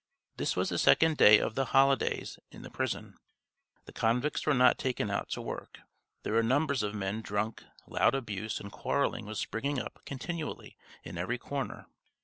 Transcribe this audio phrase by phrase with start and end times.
[0.37, 3.19] This was the second day of the "holidays" in the prison;
[3.85, 5.81] the convicts were not taken out to work,
[6.23, 11.19] there were numbers of men drunk, loud abuse and quarrelling was springing up continually in
[11.19, 11.85] every corner.